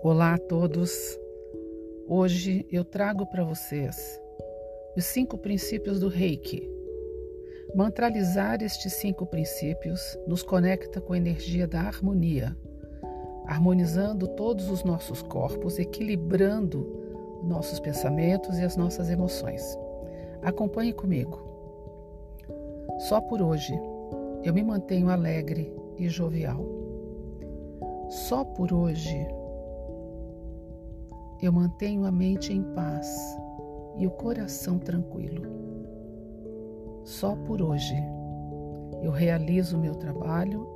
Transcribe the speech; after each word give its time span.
Olá 0.00 0.34
a 0.34 0.38
todos. 0.38 1.18
Hoje 2.06 2.64
eu 2.70 2.84
trago 2.84 3.26
para 3.26 3.42
vocês 3.42 4.22
os 4.96 5.04
cinco 5.04 5.36
princípios 5.36 5.98
do 5.98 6.08
Reiki. 6.08 6.70
Mantralizar 7.74 8.62
estes 8.62 8.92
cinco 8.92 9.26
princípios 9.26 10.00
nos 10.24 10.44
conecta 10.44 11.00
com 11.00 11.14
a 11.14 11.16
energia 11.16 11.66
da 11.66 11.80
harmonia, 11.80 12.56
harmonizando 13.44 14.28
todos 14.28 14.70
os 14.70 14.84
nossos 14.84 15.20
corpos, 15.20 15.80
equilibrando 15.80 17.40
nossos 17.42 17.80
pensamentos 17.80 18.56
e 18.56 18.62
as 18.62 18.76
nossas 18.76 19.10
emoções. 19.10 19.76
Acompanhe 20.42 20.92
comigo. 20.92 21.42
Só 23.00 23.20
por 23.20 23.42
hoje 23.42 23.74
eu 24.44 24.54
me 24.54 24.62
mantenho 24.62 25.10
alegre 25.10 25.74
e 25.98 26.08
jovial. 26.08 26.64
Só 28.08 28.44
por 28.44 28.72
hoje 28.72 29.37
eu 31.40 31.52
mantenho 31.52 32.04
a 32.04 32.10
mente 32.10 32.52
em 32.52 32.62
paz 32.74 33.38
e 33.96 34.06
o 34.06 34.10
coração 34.10 34.78
tranquilo. 34.78 35.42
Só 37.04 37.36
por 37.36 37.62
hoje 37.62 37.94
eu 39.02 39.10
realizo 39.10 39.78
meu 39.78 39.94
trabalho 39.94 40.66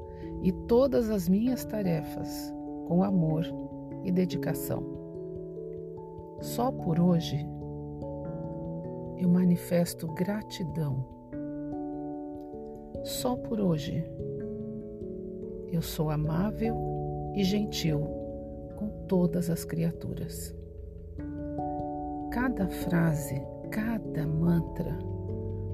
e 0.42 0.52
todas 0.52 1.10
as 1.10 1.28
minhas 1.28 1.64
tarefas 1.64 2.52
com 2.86 3.02
amor 3.02 3.44
e 4.04 4.10
dedicação. 4.10 4.84
Só 6.40 6.70
por 6.70 6.98
hoje 6.98 7.46
eu 9.18 9.28
manifesto 9.28 10.06
gratidão. 10.08 11.04
Só 13.04 13.36
por 13.36 13.60
hoje 13.60 14.04
eu 15.70 15.82
sou 15.82 16.10
amável 16.10 16.76
e 17.34 17.42
gentil 17.42 18.00
com 18.76 18.88
todas 19.06 19.48
as 19.48 19.64
criaturas. 19.64 20.54
Cada 22.32 22.66
frase, 22.66 23.46
cada 23.70 24.26
mantra, 24.26 24.98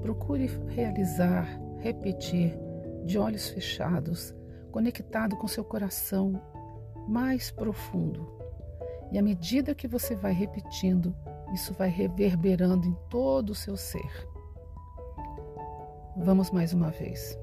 procure 0.01 0.45
realizar, 0.67 1.47
repetir 1.77 2.59
de 3.05 3.17
olhos 3.17 3.47
fechados, 3.47 4.35
conectado 4.69 5.37
com 5.37 5.47
seu 5.47 5.63
coração 5.63 6.33
mais 7.07 7.49
profundo. 7.49 8.29
E 9.09 9.17
à 9.17 9.21
medida 9.21 9.73
que 9.73 9.87
você 9.87 10.17
vai 10.17 10.33
repetindo, 10.33 11.15
isso 11.53 11.73
vai 11.73 11.87
reverberando 11.87 12.85
em 12.85 12.95
todo 13.09 13.51
o 13.51 13.55
seu 13.55 13.77
ser. 13.77 14.27
Vamos 16.17 16.51
mais 16.51 16.73
uma 16.73 16.89
vez. 16.89 17.39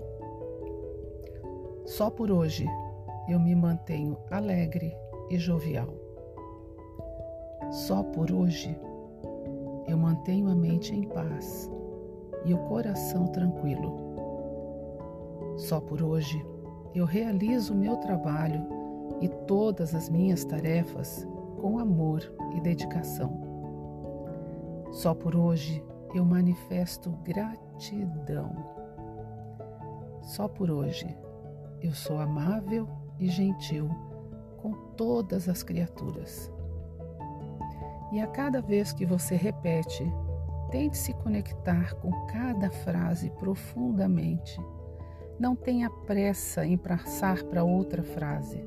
Só 1.87 2.11
por 2.11 2.31
hoje 2.31 2.67
eu 3.27 3.41
me 3.41 3.55
mantenho 3.55 4.19
alegre 4.31 4.95
e 5.31 5.39
jovial. 5.39 5.89
Só 7.71 8.03
por 8.03 8.31
hoje 8.31 8.79
eu 9.87 9.97
mantenho 9.97 10.49
a 10.49 10.55
mente 10.55 10.95
em 10.95 11.03
paz 11.03 11.71
e 12.45 12.55
o 12.55 12.59
coração 12.59 13.27
tranquilo. 13.27 13.97
Só 15.57 15.81
por 15.81 16.03
hoje 16.03 16.45
eu 16.95 17.05
realizo 17.05 17.73
o 17.73 17.77
meu 17.77 17.97
trabalho 17.97 18.67
e 19.21 19.29
todas 19.29 19.95
as 19.95 20.09
minhas 20.09 20.45
tarefas 20.45 21.27
com 21.61 21.79
amor 21.79 22.23
e 22.55 22.61
dedicação. 22.61 23.41
Só 24.93 25.15
por 25.15 25.35
hoje 25.35 25.85
eu 26.15 26.25
manifesto 26.25 27.11
gratidão. 27.23 28.51
Só 30.23 30.49
por 30.49 30.71
hoje 30.71 31.17
eu 31.81 31.93
sou 31.93 32.19
amável 32.19 32.89
e 33.19 33.29
gentil 33.29 33.89
com 34.57 34.73
todas 34.97 35.49
as 35.49 35.63
criaturas. 35.63 36.51
E 38.13 38.21
a 38.21 38.27
cada 38.27 38.61
vez 38.61 38.93
que 38.93 39.05
você 39.05 39.35
repete, 39.35 40.11
tente 40.71 40.97
se 40.97 41.13
conectar 41.15 41.95
com 41.97 42.11
cada 42.27 42.71
frase 42.71 43.31
profundamente. 43.31 44.61
Não 45.39 45.55
tenha 45.55 45.91
pressa 45.91 46.65
em 46.65 46.77
passar 46.77 47.43
para 47.45 47.65
outra 47.65 48.03
frase. 48.03 48.65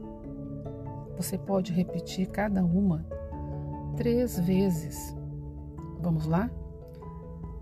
Você 1.17 1.37
pode 1.37 1.73
repetir 1.73 2.27
cada 2.27 2.63
uma 2.63 3.05
três 3.97 4.39
vezes. 4.39 5.15
Vamos 5.99 6.25
lá? 6.25 6.49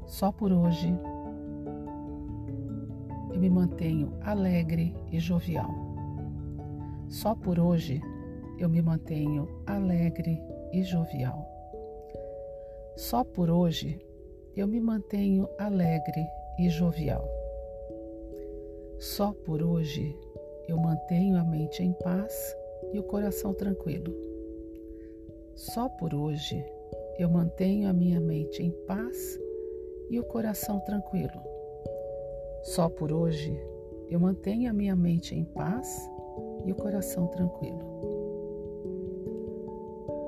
Só 0.06 0.32
por 0.32 0.52
hoje 0.52 0.94
eu 3.32 3.40
me 3.40 3.50
mantenho 3.50 4.14
alegre 4.22 4.96
e 5.12 5.20
jovial. 5.20 5.70
Só 7.08 7.34
por 7.34 7.60
hoje 7.60 8.02
eu 8.58 8.68
me 8.68 8.82
mantenho 8.82 9.48
alegre 9.66 10.42
e 10.74 10.84
jovial. 10.84 11.47
Só 12.98 13.24
por 13.24 13.48
hoje 13.48 14.04
eu 14.56 14.68
me 14.68 14.80
mantenho 14.82 15.48
alegre 15.60 16.26
e 16.58 16.68
jovial. 16.68 17.30
Só 18.98 19.32
por 19.46 19.62
hoje 19.62 20.18
eu 20.68 20.78
mantenho 20.78 21.38
a 21.38 21.44
mente 21.44 21.84
em 21.84 21.94
paz 21.94 22.34
e 22.92 22.98
o 22.98 23.04
coração 23.04 23.54
tranquilo. 23.54 24.12
Só 25.54 25.88
por 25.88 26.16
hoje 26.16 26.66
eu 27.20 27.30
mantenho 27.30 27.88
a 27.88 27.94
minha 27.94 28.20
mente 28.20 28.64
em 28.64 28.72
paz 28.88 29.40
e 30.10 30.20
o 30.20 30.24
coração 30.24 30.80
tranquilo. 30.80 31.40
Só 32.64 32.90
por 32.90 33.12
hoje 33.14 33.56
eu 34.10 34.20
mantenho 34.20 34.72
a 34.72 34.74
minha 34.74 34.96
mente 34.96 35.36
em 35.36 35.44
paz 35.44 36.10
e 36.66 36.72
o 36.72 36.76
coração 36.76 37.28
tranquilo. 37.28 37.80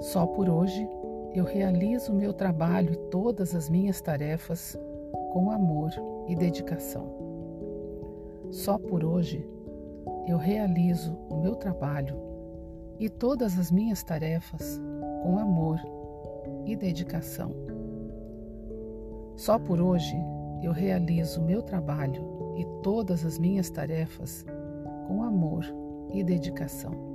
Só 0.02 0.28
por 0.28 0.48
hoje 0.48 0.88
eu 1.34 1.44
realizo 1.44 2.12
o 2.12 2.16
meu 2.16 2.34
trabalho 2.34 2.94
e 2.94 2.98
todas 3.10 3.56
as 3.56 3.70
minhas 3.70 4.02
tarefas 4.02 4.78
com 5.32 5.52
amor 5.52 5.92
e 6.28 6.36
dedicação. 6.36 7.08
Só 8.52 8.78
por 8.78 9.04
hoje 9.04 9.48
eu 10.28 10.38
realizo 10.38 11.14
o 11.30 11.38
meu 11.42 11.56
trabalho 11.56 12.16
e 13.00 13.10
todas 13.10 13.58
as 13.58 13.72
minhas 13.72 14.04
tarefas 14.04 14.82
com 15.24 15.38
amor 15.38 15.80
e 16.66 16.76
dedicação. 16.76 17.52
Só 19.36 19.58
por 19.58 19.80
hoje 19.80 20.16
eu 20.62 20.72
realizo 20.72 21.42
o 21.42 21.46
meu 21.46 21.62
trabalho 21.62 22.56
e 22.58 22.66
todas 22.84 23.26
as 23.26 23.40
minhas 23.40 23.70
tarefas 23.70 24.46
com 25.08 25.24
amor 25.24 25.66
e 26.14 26.24
dedicação. 26.24 27.09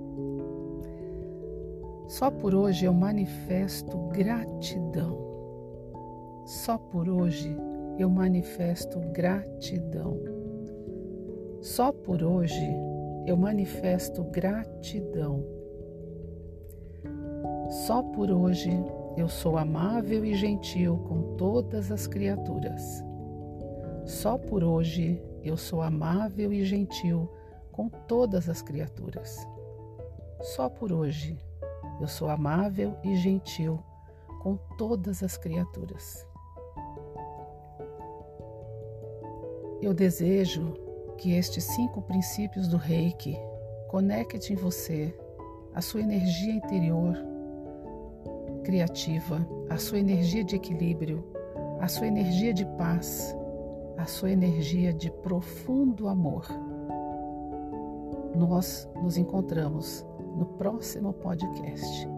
Só 2.07 2.31
por 2.31 2.55
hoje 2.55 2.85
eu 2.85 2.93
manifesto 2.93 3.97
gratidão. 4.09 5.19
Só 6.45 6.77
por 6.77 7.09
hoje 7.09 7.57
eu 7.99 8.11
manifesto 8.11 9.01
gratidão. 9.13 10.19
Só 11.63 11.91
por 11.93 12.23
hoje 12.23 12.69
eu 13.27 13.37
manifesto 13.37 14.23
gratidão. 14.25 15.43
Só 17.87 18.03
por 18.03 18.31
hoje 18.31 18.71
eu 19.17 19.29
sou 19.29 19.57
amável 19.57 20.25
e 20.25 20.35
gentil 20.35 20.99
com 21.09 21.37
todas 21.37 21.91
as 21.91 22.07
criaturas. 22.07 23.03
Só 24.05 24.37
por 24.37 24.63
hoje 24.63 25.23
eu 25.43 25.57
sou 25.57 25.81
amável 25.81 26.53
e 26.53 26.65
gentil 26.65 27.31
com 27.73 27.89
todas 27.89 28.49
as 28.49 28.61
criaturas. 28.61 29.39
Só 30.43 30.69
por 30.69 30.93
hoje 30.93 31.39
eu 32.01 32.09
sou 32.09 32.29
amável 32.29 32.97
e 33.03 33.17
gentil 33.17 33.79
com 34.43 34.57
todas 34.77 35.23
as 35.23 35.37
criaturas. 35.37 36.27
Eu 39.81 39.93
desejo 39.95 40.75
que 41.19 41.33
estes 41.35 41.65
cinco 41.65 42.03
princípios 42.03 42.69
do 42.69 42.77
Reiki 42.77 43.37
conectem 43.89 44.57
em 44.57 44.59
você 44.59 45.17
a 45.75 45.81
sua 45.81 46.01
energia 46.01 46.53
interior 46.53 47.17
criativa, 48.65 49.47
a 49.69 49.77
sua 49.77 49.99
energia 49.99 50.43
de 50.43 50.57
equilíbrio, 50.57 51.23
a 51.81 51.87
sua 51.87 52.07
energia 52.07 52.53
de 52.53 52.65
paz, 52.77 53.37
a 53.99 54.07
sua 54.07 54.31
energia 54.31 54.93
de 54.93 55.11
profundo 55.11 56.09
amor. 56.09 56.47
Nós 58.35 58.89
nos 59.03 59.17
encontramos 59.17 60.05
no 60.35 60.47
próximo 60.59 61.13
podcast. 61.13 62.14